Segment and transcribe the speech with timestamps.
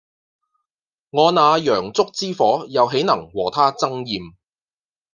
[1.11, 4.33] 我那洋燭之火又豈能和他爭艷